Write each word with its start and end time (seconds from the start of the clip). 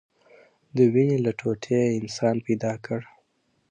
د 0.75 0.77
وينې 0.93 1.17
له 1.25 1.31
ټوټې 1.39 1.79
يې 1.87 1.95
انسان 1.99 2.35
پيدا 2.45 2.73
كړ. 2.85 2.99